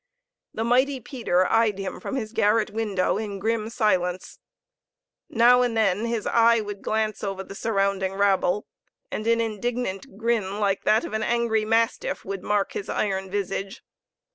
[0.51, 4.39] The mighty Peter eyed him from his garret window in grim silence.
[5.29, 8.65] Now and then his eye would glance over the surrounding rabble,
[9.11, 13.83] and an indignant grin, like that of an angry mastiff, would mark his iron visage.